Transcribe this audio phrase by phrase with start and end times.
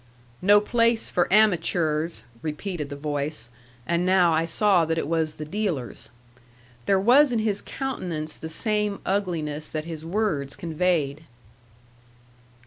[0.41, 3.51] "No place for amatures," repeated the voice;
[3.85, 6.09] and now I saw that it was the dealer's.
[6.87, 11.25] There was in his countenance the same ugliness that his words conveyed.